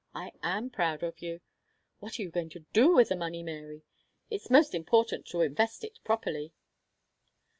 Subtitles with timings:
[0.15, 1.41] I am proud of you.
[1.99, 3.83] What are you going to do with the money, Mary?
[4.31, 6.53] It's most important to invest it properly."